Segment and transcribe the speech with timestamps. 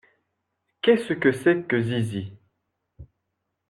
[0.81, 2.33] Qu’est-ce que c’est que Zizi?